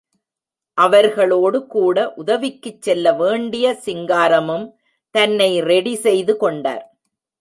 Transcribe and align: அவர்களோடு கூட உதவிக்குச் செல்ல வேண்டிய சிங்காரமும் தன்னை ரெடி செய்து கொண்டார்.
அவர்களோடு 0.77 1.67
கூட 1.67 2.13
உதவிக்குச் 2.17 2.81
செல்ல 2.81 3.13
வேண்டிய 3.13 3.75
சிங்காரமும் 3.85 4.65
தன்னை 5.15 5.59
ரெடி 5.61 5.95
செய்து 5.95 6.37
கொண்டார். 6.37 6.83